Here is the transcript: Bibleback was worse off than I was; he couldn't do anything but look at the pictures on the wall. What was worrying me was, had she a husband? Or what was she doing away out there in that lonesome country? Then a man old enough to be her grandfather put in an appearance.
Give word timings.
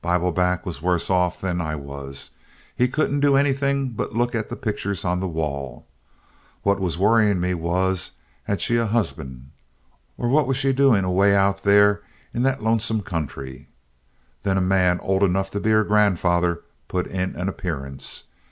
Bibleback 0.00 0.64
was 0.64 0.80
worse 0.80 1.10
off 1.10 1.40
than 1.40 1.60
I 1.60 1.74
was; 1.74 2.30
he 2.76 2.86
couldn't 2.86 3.18
do 3.18 3.34
anything 3.34 3.88
but 3.88 4.12
look 4.14 4.32
at 4.32 4.48
the 4.48 4.54
pictures 4.54 5.04
on 5.04 5.18
the 5.18 5.26
wall. 5.26 5.88
What 6.62 6.78
was 6.78 6.96
worrying 6.98 7.40
me 7.40 7.52
was, 7.54 8.12
had 8.44 8.60
she 8.62 8.76
a 8.76 8.86
husband? 8.86 9.50
Or 10.16 10.28
what 10.28 10.46
was 10.46 10.56
she 10.56 10.72
doing 10.72 11.02
away 11.02 11.34
out 11.34 11.64
there 11.64 12.02
in 12.32 12.44
that 12.44 12.62
lonesome 12.62 13.02
country? 13.02 13.70
Then 14.44 14.56
a 14.56 14.60
man 14.60 15.00
old 15.00 15.24
enough 15.24 15.50
to 15.50 15.58
be 15.58 15.70
her 15.70 15.82
grandfather 15.82 16.62
put 16.86 17.08
in 17.08 17.34
an 17.34 17.48
appearance. 17.48 18.22